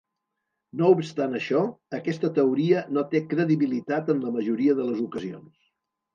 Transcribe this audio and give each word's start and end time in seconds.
No 0.79 0.87
obstant 0.93 1.35
això, 1.39 1.61
aquesta 1.97 2.31
teoria 2.39 2.81
no 2.97 3.05
té 3.13 3.23
credibilitat 3.35 4.11
en 4.17 4.25
la 4.27 4.35
majoria 4.41 4.79
de 4.83 4.89
les 4.91 5.07
ocasions. 5.07 5.55